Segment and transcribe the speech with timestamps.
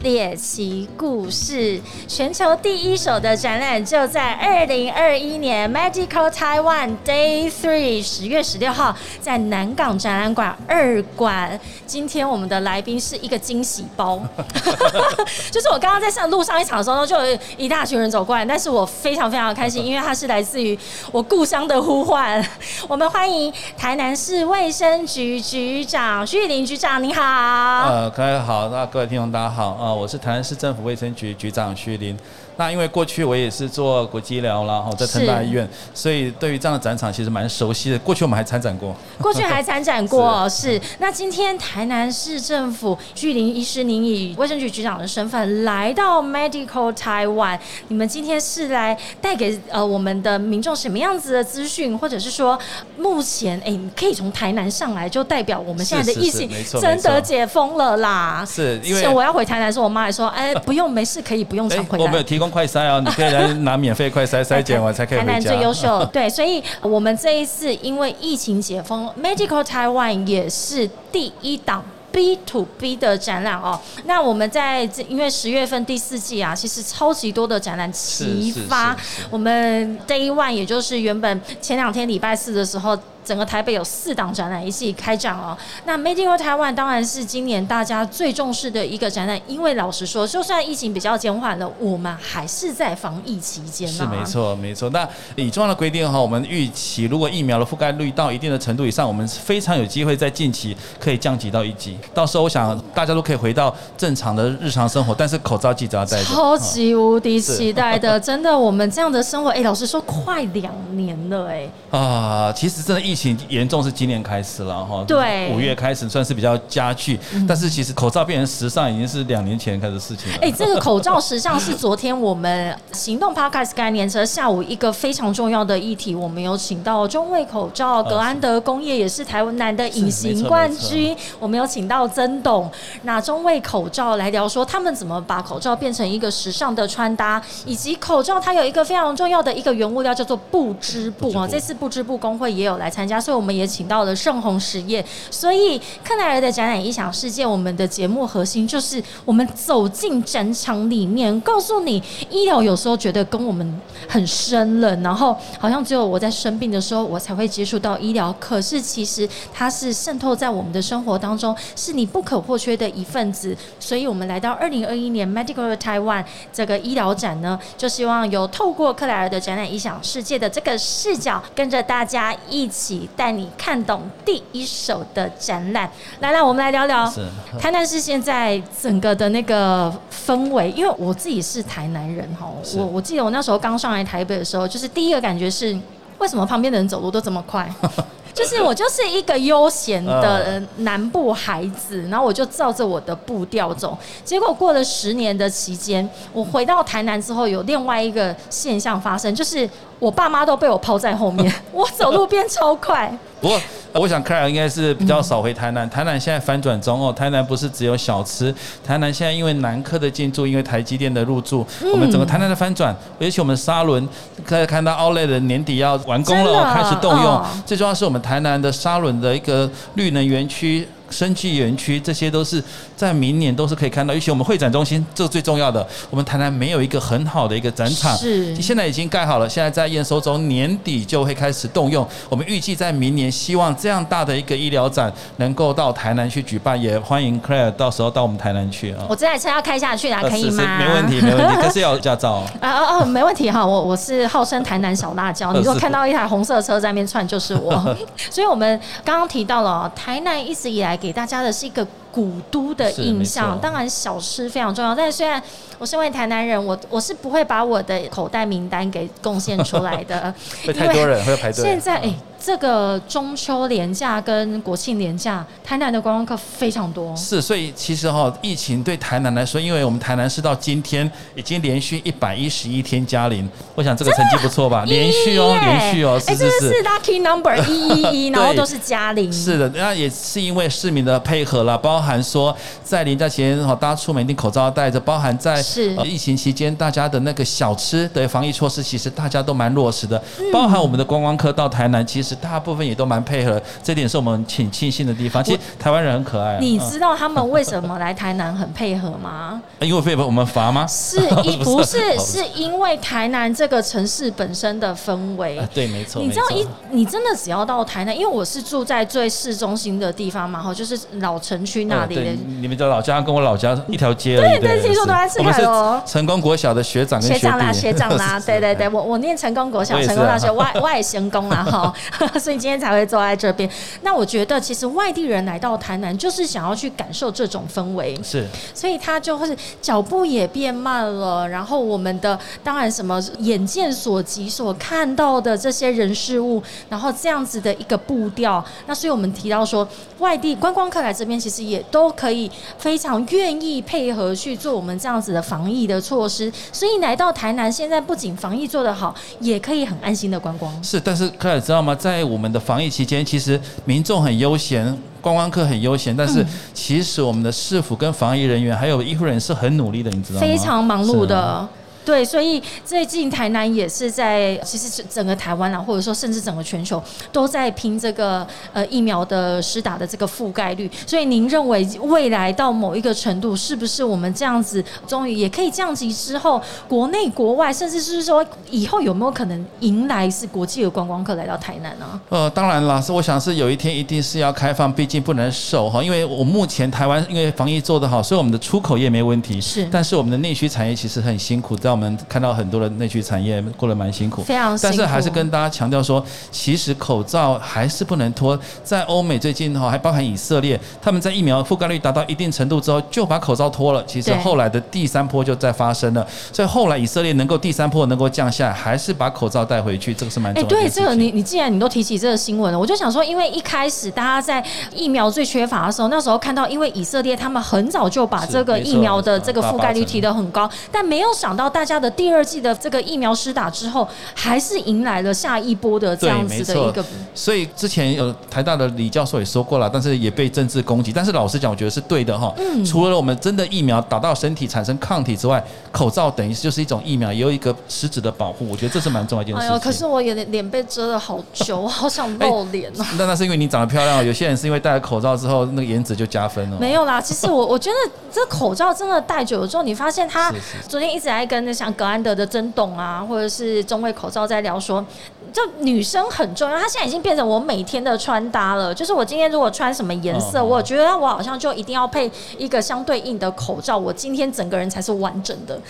[0.00, 11.58] 猎奇故事，全球第一手的展览就在二零二一年 Magical Taiwan Day Three 十月十六号在南港展览馆二馆。
[11.84, 14.20] 今天我们的来宾是一个惊喜包，
[15.50, 20.78] 就是我刚刚在上路上一场的时候，就有一大群人走过来，但是我非常非常开心， 因为他是来自于
[21.10, 22.46] 我故乡的呼唤。
[22.86, 27.22] 我们欢迎台南市卫生局局长徐玉林局长，你好。
[27.22, 29.87] 呃，各位好，那各位听众大家好。
[29.94, 32.16] 我是台南市政府卫生局局长徐林。
[32.58, 37.98] 那因为过去我也是做国际医疗然后在成大医院，所以对于这样的展场其实蛮熟悉的。
[38.00, 40.80] 过去我们还参展过，过去还参展过， 是。
[40.98, 52.58] 那今天台南市政府距林医师，您以卫生局局长的身份来到 Medical Taiwan，你们今天是来带给呃我们的民众什么样子的资讯，或者是说
[52.96, 58.44] 目前哎可以从台南上来就代表我们现在的疫情真的解封了啦？
[58.44, 62.47] 是因为我要回台南时候，我妈还说哎不用没事可以不用常回来，我们有提供。
[62.50, 63.00] 快筛啊！
[63.00, 65.32] 你可以来拿免费快筛筛检完才可以回家。
[65.32, 73.78] 台南最优秀，对，所以我们这一次因为疫情解封，Medical Taiwan 也是第一档 B to B 的展览哦。
[74.04, 78.96] 那我们在这因为十月份第四季啊，其实超级多的展览齐发。
[79.30, 82.98] 我们 Day One 也就是原本前两天礼拜四的时候。
[83.28, 85.54] 整个台北有四档展览一起开展哦。
[85.84, 94.88] 那 Made in Taiwan 当然是今年大家最重视的一个展览，因为老实说，就算疫情比较减缓了，我们还是在防疫期间是没错，没错。
[94.88, 95.06] 那
[95.36, 101.98] 以重要的规定哈，我们预期如果疫苗的覆盖率到一定的程度以上，我们非常有机会在近期可以降级到一级。
[102.14, 106.22] 到时候我想大家都可以回到正常的日常生活，但是口罩记得要戴。
[106.24, 111.68] 超级无敌期待的， 真的，我们这样的生活，哎，老实说，快两年了，哎。
[111.90, 117.18] 啊，其实真的疫情严重是今年开始了哈，对，五月开始算是比较加剧，
[117.48, 120.38] 但是其实口罩变成时尚已经是两年前开始事情了。
[120.42, 132.70] 哎，这个口罩时尚是昨天我们行动 Podcast 概念车下午一个非常重要的议题，我们有请到中卫口罩，格安德工业也是台湾南的隐形冠军，我们有请到曾董，
[133.04, 141.78] 那中卫口罩来聊说他们怎么把口罩变成一个时尚的穿搭，以及口罩它有一个非常重要的一个原物料叫做布织布啊，这次。
[141.78, 145.02] 布织布工会也有来参加，所以我们也请到了盛虹实业。
[145.30, 163.56] 所以克莱尔的展览异想世界，我们的节目核心就是我们走进展场里面，告诉你医疗有时候觉得跟我们很深了，然后好像只有我在生病的时候我才会接触到医疗，可是其实它是渗透在我们的生活当中，是你不可或缺的一份子。
[163.78, 171.68] 所以我们来到二零二一年 Medical Taiwan 这个医疗展呢，就希望有透过克莱尔的展览异想世界的这个视角跟。
[171.68, 175.90] 着大家一起带你看懂第一手的展览，
[176.20, 177.12] 来来，我们来聊聊
[177.58, 180.70] 台南市现在整个的那个氛围。
[180.70, 185.76] 因为我自己是台南人哈，我我记得我那时候刚上来台北的时候，就是第一个感觉是，
[186.18, 187.68] 为什么旁边的人走路都这么快？
[188.38, 193.98] 就是我就是一个悠闲的南部孩子，然后我就照着我的步调走。
[194.24, 199.68] 结果过了十年的期间，我回到台南之后，有另外一个现象发生，就是
[199.98, 203.12] 我爸妈都被我抛在后面，我走路变超快。
[203.92, 205.88] 我想，凯尔应该是比较少回台南。
[205.88, 208.54] 台南现在反转中哦，台南不是只有小吃，
[208.84, 214.06] 台南现在因为南科的进驻，因为台积电的入驻，我们整个台南的翻转，尤其我们沙轮
[214.44, 217.42] 可以看到奥莱的年底要完工了，开始动用。
[217.66, 220.86] 最重要是我们台南的沙轮的一个绿能园区。
[221.10, 222.62] 生技园区，这些都是
[222.96, 224.12] 在明年都是可以看到。
[224.14, 225.86] 尤其我们会展中心，这是最重要的。
[226.10, 232.06] 我们台南没有一个很好的一个展场，是现在已经盖好了，现在在验收中，年底就会开始动用。
[232.28, 239.04] 我们预计在明年，希望这样大的一个医疗展能够到台南去举办，也欢迎 Clare 到时候到我们台南去啊。
[239.08, 240.78] 我这台车要开下去啊，可以吗？
[240.78, 243.04] 没问题，没问题，可是要有驾照 啊啊啊！
[243.04, 247.96] 没问题哈，我我是号称台南小辣椒，你说看到一台红色车在那边窜，就是我。
[248.30, 251.86] 所以我们刚刚提到了台南一直以来给大家的是一个。
[252.18, 254.92] 古都的印象，当然小吃非常重要。
[254.92, 255.40] 但是虽然
[255.78, 260.34] 我身为台南人，我我是不会把我的口袋名单给贡献出来的，
[260.66, 261.62] 会太多人会排队。
[261.62, 262.12] 现在哎。
[262.40, 267.14] 这个中秋连假跟国庆连假，台南的观光客非常多。
[267.16, 274.84] 是，所以其实哈，疫情对台南来说，因为我们台南是到今天已经连续一百一十一天加零，我想这个成绩不错吧？
[274.86, 279.30] 连续哦，连续哦，哎，这是 lucky number 一一一， 然后都是加零。
[279.32, 282.07] 是的，那也是因为市民的配合啦，包含。
[282.08, 285.62] 含说在临假期间哈，大家出门一定口罩要戴着，包含在
[286.04, 290.20] 疫情期间大家的那个小吃的防疫措施，其实大家都蛮落实的，
[290.50, 295.44] 包含我们的观光客到台南，其实大部分也都蛮配合，这点是我们挺庆幸的地方。
[295.44, 299.60] 其实台湾人很可爱你知道他们为什么来台南很配合吗？
[299.80, 300.86] 因为被我们罚吗？
[300.86, 305.68] 是 一不是是因为台南这个城市本身的氛围啊。
[305.74, 306.22] 对，没错。
[306.22, 312.36] 你知道一，你真的只要到台南，因为我是住在最市中心的地方嘛，哈，就是老城区那里的呃。
[312.60, 314.36] 你们的老家跟我老家一条街。
[314.36, 321.94] 对对听说都在赤我们坎楼是成功国小的学长跟学长啦，学长啦， 对对对，我我念成功国小成功大学，外 外成功啦哈，
[322.38, 323.68] 所以今天才会坐在这边。
[324.02, 339.86] 那我觉得，其实外地人来到台南，就是想要去感受这种氛围，是所以他就会是脚步也变慢了，然后我们的当然什么眼见所及所看到的这些人事物，然后这样子的一个步调，那所以我们提到说，
[340.18, 350.72] 外地观光客来这边其实也都可以非常愿意配合去做我们这样子的防疫的措施，所以来到台南现在不仅防疫做得好，也可以很安心的观光。
[350.82, 351.94] 是，但是克尔知道吗？
[351.94, 354.84] 在我们的防疫期间，其实民众很悠闲，
[355.20, 356.44] 观光客很悠闲，但是
[356.74, 360.46] 其实我们的市府跟防疫人员还有医护人员是很努力的，你知道吗？
[360.46, 361.26] 非常忙碌。
[361.26, 361.68] 的。
[362.08, 370.90] 对，所以最近台南也是在，其实整个台湾啊，或者说甚至整个全球都在拼这个呃疫苗的施打的这个覆盖率。
[371.06, 376.58] 所以您认为未来到某一个程度，是不是我们这样子终于也可以降级之后，
[376.88, 382.18] 国内国外，甚至是说以后有没有可能迎来是国际的观光客来到台南呢？
[382.30, 398.58] 呃，当然啦，是我想是有一天一定是要开放，毕竟不能守哈，因为我目前台湾因为防疫做得好，所以我们的出口业没问题，是但是我们的内需产业其实很辛苦，在我们看到很多的内需产业过得蛮辛苦，非常辛苦但是还是跟大家强调说，其实口罩还是不能脱。
[398.84, 404.04] 在欧美最近哈，还包含以色列，他们在疫苗覆盖率达到一定程度之后，就把口罩脱了。
[404.06, 411.14] 其实后来的第三波就在发生了，所以后来以色列能够第三波能够降下来，还是把口罩带回去，这个是蛮哎、重要的一对这个。
[411.14, 427.04] 你你既然你都提起这个新闻了，我就想说，因为一开始大家在疫苗最缺乏的时候，那时候看到，因为以色列他们很早就把这个疫苗的这个覆盖率提得很高，但没有想到大家的第二季的这个疫苗施打之后，还是迎来了下一波的这样子的一个。
[427.34, 431.12] 所以之前有台大的李教授也说过了，但是也被政治攻击。
[431.12, 432.54] 但是老实讲，我觉得是对的哈。
[432.58, 438.68] 嗯除了我们真的疫苗打到身体产生抗体之外，口罩等于就是一种疫苗，也有一个实质的保护。
[438.68, 439.70] 我觉得这是蛮重要一件事情。
[439.70, 443.06] 哎呦，可是我脸脸被遮了好久，我好想露脸哦。
[443.18, 446.78] 那那是因为你长得漂亮，有些人是因为戴了口罩之后，那个颜值就加分了。
[446.78, 447.96] 没有啦，其实我我觉得
[448.32, 455.04] 这口罩真的戴久了之后，你发现它是是昨天一直在跟那像格安德的曾董啊，或者是中卫口罩在聊说，
[455.52, 458.92] 就女生很重要，她现在已经变成我每天的穿搭了。
[458.92, 465.80] 就是我今天如果穿什么颜色，嗯我觉得我好像就一定要配一个相对应的口罩，我今天整个人才是完整的。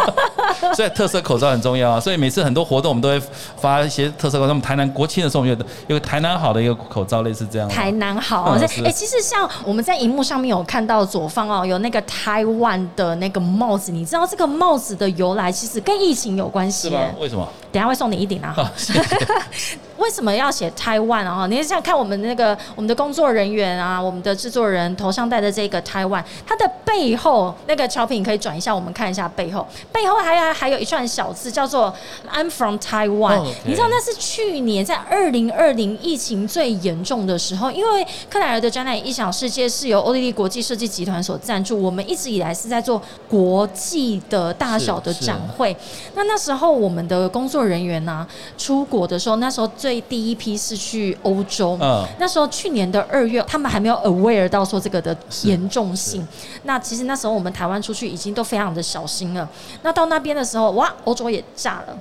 [0.74, 2.00] 所以特色口罩很重要啊。
[2.00, 3.20] 所以每次很多活动我们都会
[3.56, 4.48] 发一些特色口罩。
[4.48, 7.68] 我们台南国庆的时候，我们有有个台南好的一个口罩，类似这样。
[7.68, 17.00] 台南好，哎、其实像我们在荧幕上面有看到左方哦，有那个台湾的那个帽子，你知道这个帽子的由来其实跟疫情有关系是吗。？
[17.20, 17.46] 为什么？
[17.72, 18.54] 等下会送你一顶啊！
[18.56, 19.00] 啊，谢谢
[20.00, 21.46] 为什么要写台湾啊？
[21.46, 31.94] 你想看我们那个我们的工作人员啊，我们的制作人头上戴的这个台湾，它的背后那个乔品可以转一下，我们看一下背后，背后还有还有一串小字叫做
[32.32, 45.76] "I'm from Taiwan"、你知道那是去年在二零二零疫情最严重的时候，因为克莱尔的展览异想世界是由欧丽丽国际设计集团所赞助，我们一直以来是在做国际的大小的展会。
[46.14, 51.78] 那那时候我们的工作人员呢、出国的时候，那时候最第一批是去欧洲。
[51.80, 56.26] 嗯那时候去年的二月，他们还没有 aware 到说这个的严重性。
[56.64, 59.48] 那其实那时候我们台湾出去已经都非常的小心了。
[59.80, 61.96] 那到那边的时候，哇，欧洲也炸了。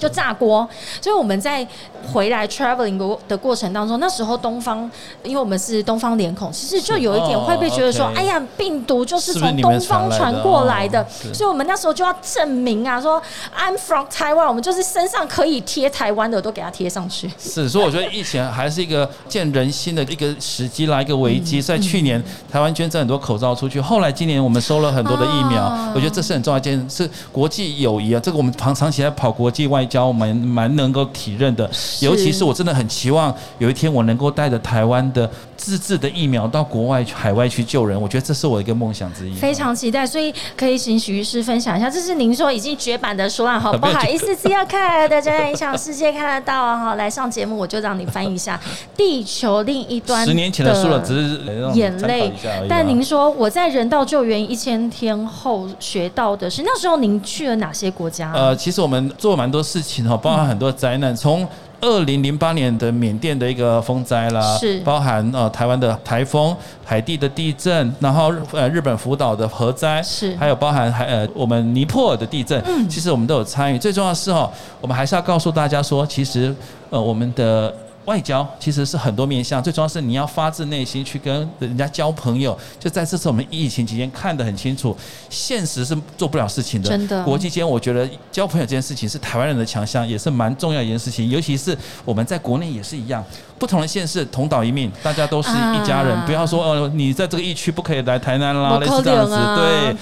[0.00, 0.68] 就炸锅，
[1.00, 1.66] 所以我们在
[2.12, 4.90] 回来 traveling 的的过程当中，那时候东方，
[5.22, 13.22] 因为我们是东方脸孔，其实就有一点会被觉得说，哎呀，病毒就是从东方传来的传过来的哦，所以我们那时候就要证明啊，说
[13.56, 17.30] I'm from Taiwan，我们就是身上可以贴台湾的都给它贴上去。
[17.38, 21.62] 是，所以我觉得疫情还是一个见人心的一个时机啦，一个危机。
[21.62, 28.20] 在去年台湾捐赠很多口罩出去，后来今年我们收了很多的疫苗，啊我觉得这是很重要一件，是国际友谊啊。
[28.20, 31.68] 这个我们常长期在跑国际外外交蛮蛮能够体认的。
[32.00, 39.34] 尤其是我真的很期望有一天我能够带着台湾的自制的疫苗到国外去海外去救人，我觉得这是我一个梦想之一。
[39.34, 48.60] 非常期待，所以可以请许医师分享一下，这是您说已经绝版的书了， 好，不好意思，只要看的展览影响世界看得到啊，哈，来上节目我就让你翻译一下
[48.96, 50.24] 《地球另一端》。
[50.28, 51.40] 十年前的书了，只是
[51.74, 52.32] 眼泪。
[52.68, 58.32] 但您说我在人道救援一千天后学到的是，那时候您去了哪些国家？
[58.34, 61.48] 呃，其实我们做蛮多事情哈，包含很多灾难，从。
[61.84, 73.76] 二零零八年的缅甸的一个风灾啦，是包含呃台湾的台风、海地的地震，然后呃日本福岛的核灾，是还有包含还呃我们尼泊尔的地震，嗯，其实我们都有参与。
[73.80, 74.48] 最重要的是哈，
[74.80, 76.54] 我们还是要告诉大家说，其实
[76.88, 77.74] 呃我们的。
[78.04, 82.58] 外交其实是很多面向，最重要是你要发自内心去跟人家交朋友。
[82.78, 84.96] 就在这次我们疫情期间看得很清楚，
[85.30, 86.88] 现实是做不了事情的。
[86.88, 91.28] 真的，国际间我觉得交朋友这件事情是台湾人的强项，也是蛮重要一件事情。
[91.28, 93.24] 尤其是我们在国内也是一样。
[93.58, 96.20] 不同的县市同岛一命，大家都是一家人。
[96.26, 99.36] 不要说哦，你在这个疫区不可以来台南啦，类似这样子。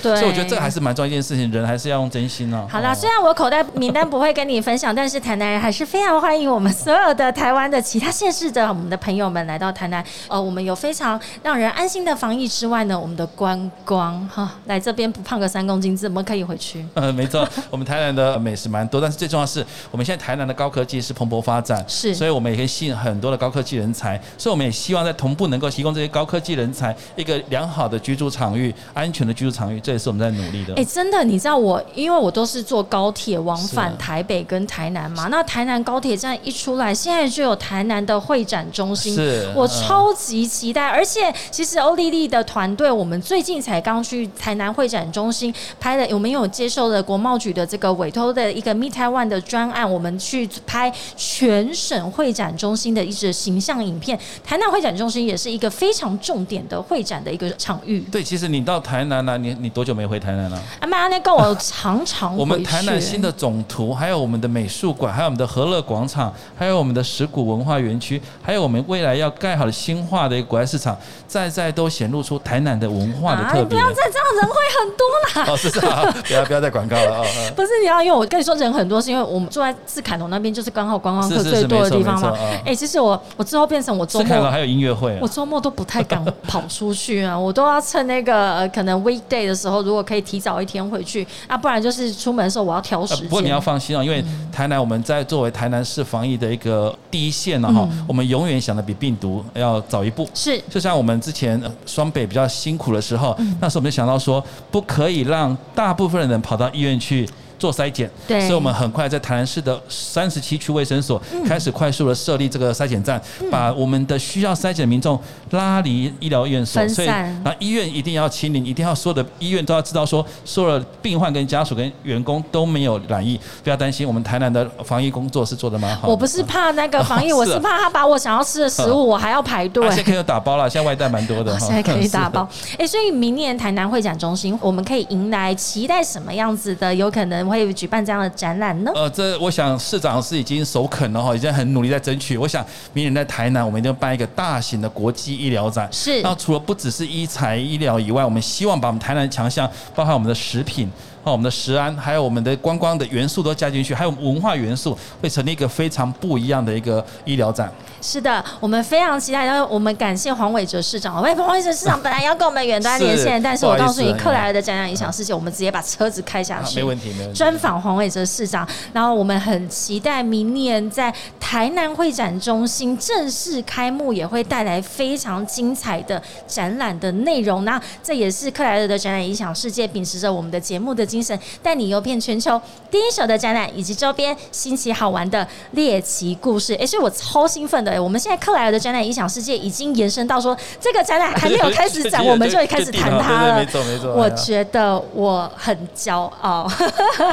[0.02, 2.66] 对，所以我觉得这个还是蛮重要一件事情，人还是要用真心哦。
[2.71, 10.05] 好啦，虽然我口袋名单不会跟你分享，但是台南人还是非常欢迎我们所有的台湾的其他县市的我们的朋友们来到台南。
[10.29, 16.87] 呃，我们有非常让人安心的防疫之外呢，我们的观光哈，来这边不胖个三公斤怎么可以回去？
[16.95, 23.51] 呃，没错， 我们台南的美食蛮多，但是最重要是我们现在台南的高科技是蓬勃发展，是，所以我们也可以吸引很多的高。
[23.51, 30.73] 科技人才，所以我们也希望在同步能够提供这些高科技人才一个良好的居住场域、安全的居住场域，这也是我们在努力的。
[30.77, 40.87] 哎，真的，你知道我，因为我都是坐高铁往返台北跟台南嘛，那台南高铁站一出来，现在就有台南的会展中心，是我超级期待。
[40.87, 53.31] 而且，其实欧丽丽的团队，我们最近才刚去台南会展中心拍了，我们有接受了国贸局的这个委托的一个 Meet Taiwan 的专案，我们去拍全省会展中心的一支。
[53.41, 58.01] 形象影片，台南会展中心也是一个非常重点的会展的一个场域。
[58.13, 60.63] 对，其实你到台南了，你你多久没回台南了？
[60.81, 70.97] 阿妈那跟我常常我们台南新的总图，还有我们的美术馆，还有我们的和乐广场，还有我们的石鼓文化园区，还有我们未来要盖好的新化的一个国外市场，
[71.27, 73.65] 在在都显露出台南的文化的特别。
[73.65, 75.53] 不要再这样，人会很多啦。
[75.53, 77.25] 哦，是啊，不要不要再广告了啊！
[77.55, 82.35] 不是你要，因为我跟你说人很多，是因为我们住在斯坎龙那边，就是刚好观光客最多的地方嘛。
[82.65, 83.21] 哎，其实我。
[83.37, 93.25] 我之后变成我周末还有音乐会，我周末都不太敢跑出去啊，我都要趁那个可能 weekday 的时候，如果可以提早一天回去啊，不然就是出门的时候我要挑时间。
[93.25, 100.29] 不过你要放心啊，因为台南我们在作为台南市防疫的一个第一线了哈，我们永远想的比病毒要早一步。
[100.35, 107.29] 是，就像我们之前双北比较辛苦的时候，那时候我们就想到说，不可以让大部分的人跑到医院去。
[107.61, 117.09] 做筛检，所以我们很快在台南市的三十七区卫生所开始快速的设立这个筛检站，把我们的需要筛检的民众拉离医疗院所，所以
[117.45, 126.09] 那医院一定要清零，一定要所有的医院都要知道说，所有的病患跟家属跟员工都没有染疫，不要担心，我们台南的防疫工作是做的蛮好。
[126.09, 129.87] 我不是怕那个防疫，我是怕他把我想要吃的食物， 我还要排队。
[129.88, 131.55] 现在可以打包了，现在外带蛮多的。
[131.61, 132.49] 现在可以打包，
[132.79, 136.95] 哎，所以明年台南会展中心，我们可以迎来期待什么样子的？
[136.95, 137.50] 有可能。
[137.50, 138.92] 会举办这样的展览呢？
[138.95, 142.38] 呃，这我想市长是已经首肯了哈，已经很努力在争取。
[142.38, 145.88] 我想明年在台南，我们一定要办一个大型的国际医疗展。
[145.90, 150.88] 是，那除了不只是医材医疗以外，我们希望把我们台南的强项，包含我们的食品。
[151.23, 157.71] 哦，我们的食安，还有我们的观光的元素都加进去，还有文化元素，会成立一个非常不一样的一个医疗展。
[158.00, 159.45] 是的，我们非常期待。
[159.45, 161.23] 然后我们感谢黄伟哲市长。
[161.23, 167.37] 喂，黄伟哲市长本来要跟我们远端连线，但是我告诉你，克莱尔的展览影响世界，我们直接把车子开下去，没问题，没问题。
[167.37, 177.67] 专访黄伟哲市长，然后我们很期待明年在台南会展中心正式开幕，也会带来非常精彩的展览的内容。
[177.67, 186.75] 那这也是克莱尔的展览影响世界，秉持着我们的节目的精神，带你游遍全球第一手的展览以及周边新奇好玩的猎奇故事。
[186.75, 188.00] 哎，所以我超兴奋的。
[188.02, 193.57] 我们现在克莱尔的展览影响世界已经延伸到说，这个展览还没有开始展，我们就会开始谈它了。
[193.57, 196.71] 没错没错，我觉得我很骄傲。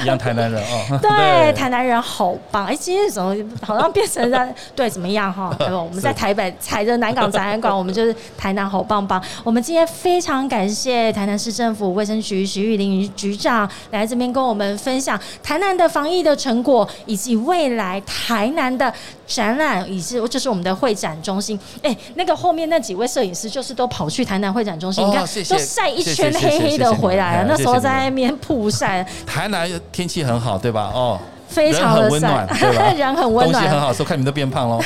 [0.02, 2.66] 一样台南人哦， 对，台南人好棒。
[2.66, 5.56] 哎，今天怎么好像变成在 对怎么样哈？
[5.60, 9.22] 我们在台北踩着南港展览馆，我们就是台南好棒棒。
[9.44, 18.92] 我们今天非常感谢台南市政府卫生局徐玉玲局长来这边跟我们分享台南的防疫的成果，以及未来台南的
[19.28, 20.48] 展览，以及就是。
[20.48, 27.46] 我们的会展中心，哎，那个后面那几位摄影师就是都跑去台南会展中心，你看都晒一圈黑黑的回来了。
[27.50, 29.06] 那时候在那边曝晒。
[29.26, 30.90] 台南天气很好，对吧？
[30.96, 31.20] 哦。
[31.48, 32.48] 非常的温暖
[32.96, 33.54] 人很温暖。
[33.54, 34.80] 东西很好吃，看你们都变胖喽。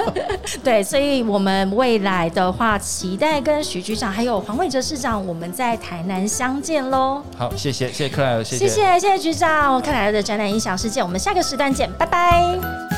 [0.64, 7.22] 对，所以我们未来的话，期待跟徐局长还有黄伟哲市长，我们在台南相见喽。
[7.36, 12.97] 好，谢谢谢谢克莱尔，谢谢谢谢谢局长，看来的展览音响世界，我们下个时段见，拜拜。